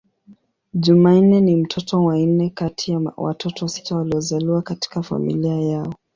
Jumanne 0.73 1.41
ni 1.41 1.55
mtoto 1.55 2.03
wa 2.03 2.17
nne 2.17 2.49
kati 2.49 2.91
ya 2.91 3.13
watoto 3.17 3.67
sita 3.67 3.95
waliozaliwa 3.95 4.61
katika 4.61 5.01
familia 5.03 5.55
yao. 5.61 5.93